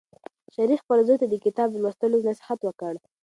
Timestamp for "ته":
1.21-1.27